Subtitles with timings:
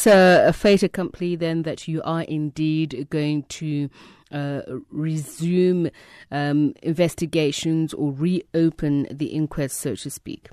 [0.00, 3.90] So, a fait accompli then that you are indeed going to
[4.32, 5.90] uh, resume
[6.30, 10.48] um, investigations or reopen the inquest, so to speak?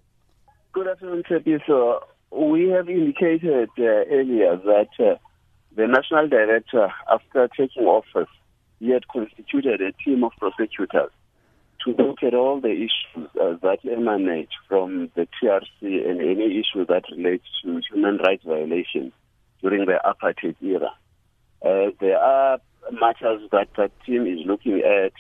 [0.74, 1.62] Good afternoon, Tepi.
[2.30, 5.16] We have indicated uh, earlier that uh,
[5.78, 8.28] the national director, after taking office,
[8.82, 11.12] he had constituted a team of prosecutors
[11.86, 16.86] to look at all the issues uh, that emanate from the TRC and any issue
[16.88, 19.14] that relates to human rights violations
[19.62, 20.92] during the apartheid era.
[21.66, 22.60] Uh, there are
[22.92, 25.14] matters that that team is looking at,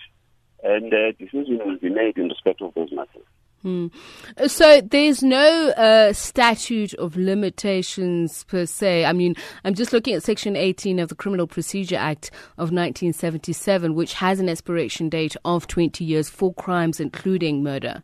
[0.63, 3.23] and uh, decision will be made in respect of those matters.
[3.63, 3.87] Hmm.
[4.45, 9.05] So there's no uh, statute of limitations per se.
[9.05, 13.95] I mean, I'm just looking at Section 18 of the Criminal Procedure Act of 1977,
[13.95, 18.03] which has an expiration date of 20 years for crimes including murder.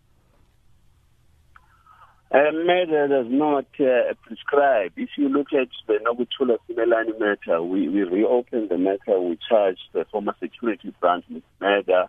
[2.33, 4.91] Uh, murder does not uh, prescribe.
[4.97, 9.21] If you look at the Nokuthula Simelane matter, we, we reopened the matter.
[9.21, 12.07] We charged the former security branch with murder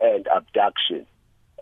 [0.00, 1.06] and abduction.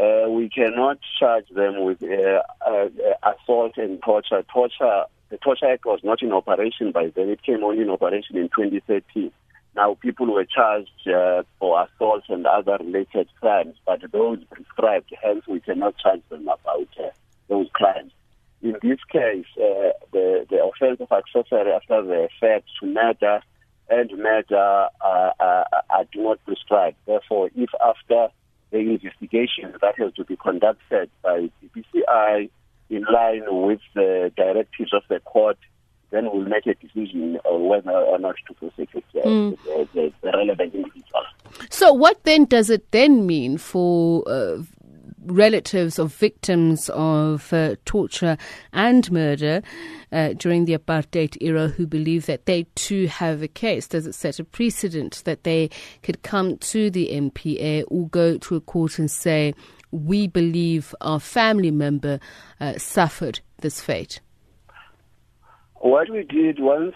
[0.00, 2.88] Uh, we cannot charge them with uh, uh,
[3.22, 4.42] assault and torture.
[4.50, 7.28] Torture, the Torture Act was not in operation by then.
[7.28, 9.30] It came only in operation in 2013.
[9.76, 15.46] Now, people were charged uh, for assault and other related crimes, but those prescribed, hence
[15.46, 17.10] we cannot charge them about uh,
[17.54, 18.12] those crimes.
[18.62, 23.40] In this case, uh, the, the offense of accessory after the fact to murder
[23.90, 26.96] and murder uh, uh, are do not prescribed.
[27.06, 28.28] Therefore, if after
[28.70, 32.50] the investigation that has to be conducted by the PCI
[32.90, 35.58] in line with the directives of the court,
[36.10, 39.58] then we'll make a decision on whether or not to prosecute uh, mm.
[39.64, 41.24] the, the, the, relevant individual.
[41.70, 44.62] So, what then does it then mean for uh,
[45.26, 48.36] relatives of victims of uh, torture
[48.72, 49.62] and murder
[50.12, 53.88] uh, during the apartheid era who believe that they too have a case?
[53.88, 55.70] Does it set a precedent that they
[56.02, 59.54] could come to the NPA or go to a court and say,
[59.90, 62.18] we believe our family member
[62.60, 64.20] uh, suffered this fate?
[65.76, 66.94] What we did once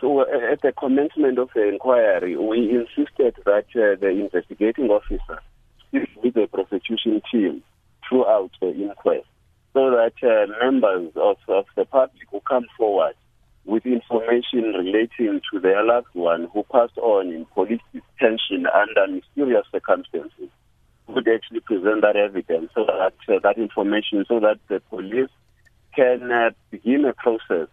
[0.50, 5.40] at the commencement of the inquiry, we insisted that uh, the investigating officer
[5.92, 7.62] with the prosecution team
[8.08, 9.26] throughout the inquest
[9.72, 13.14] so that uh, members of, of the public who come forward
[13.64, 19.66] with information relating to their loved one who passed on in police detention under mysterious
[19.70, 20.48] circumstances
[21.06, 25.30] would actually present that evidence so that uh, that information so that the police
[25.94, 27.68] can uh, begin a process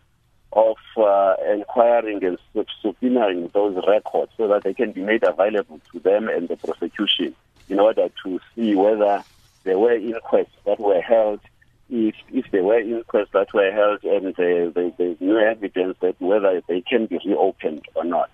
[0.54, 2.38] of uh, inquiring and
[2.84, 7.36] subpoenaing those records so that they can be made available to them and the prosecution
[7.70, 9.24] in order to see whether
[9.66, 11.42] there were inquests that were held,
[11.90, 16.16] if if there were inquests that were held and there, there, there's no evidence that
[16.20, 18.30] whether they can be reopened or not.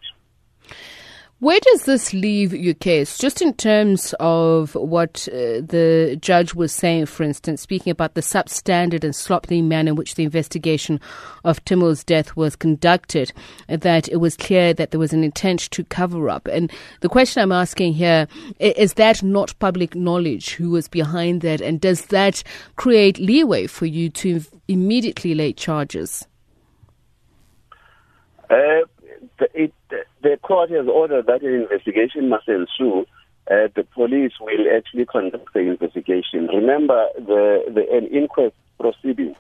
[1.42, 3.18] Where does this leave your case?
[3.18, 8.22] Just in terms of what uh, the judge was saying, for instance, speaking about the
[8.22, 11.00] substandard and sloppy manner in which the investigation
[11.44, 13.34] of Timol's death was conducted,
[13.68, 16.46] that it was clear that there was an intent to cover up.
[16.46, 18.28] And the question I'm asking here
[18.60, 21.60] is that not public knowledge who was behind that?
[21.60, 22.44] And does that
[22.76, 26.28] create leeway for you to immediately lay charges?
[28.48, 28.86] Uh,
[29.56, 29.74] it,
[30.22, 33.06] the court has ordered that an investigation must ensue.
[33.50, 36.48] Uh, the police will actually conduct the investigation.
[36.48, 39.36] Remember, the, the an inquest proceeding,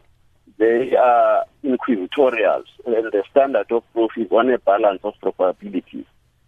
[0.58, 6.06] they are inquisitorial, and the standard of proof is on a balance of probabilities.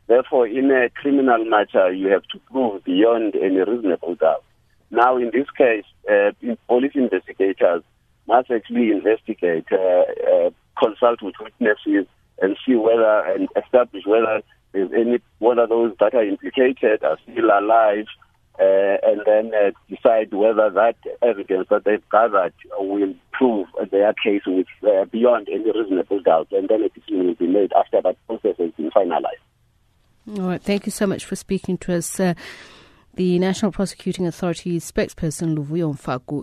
[0.08, 4.44] Therefore, in a criminal matter, you have to prove beyond any reasonable doubt.
[4.92, 6.32] Now, in this case, uh,
[6.68, 7.84] police investigators
[8.28, 12.08] must actually investigate, uh, uh consult with witnesses,
[12.44, 14.42] and see whether and establish whether
[14.74, 18.06] there's any whether those that are implicated are still alive,
[18.60, 24.42] uh, and then uh, decide whether that evidence that they've gathered will prove their case
[24.46, 28.18] with uh, beyond any reasonable doubt, and then a decision will be made after that
[28.28, 29.42] process has been finalized.
[30.38, 30.62] All right.
[30.62, 32.20] Thank you so much for speaking to us.
[32.20, 32.34] Uh,
[33.16, 36.42] the National Prosecuting Authority spokesperson Luvuyo Mfaku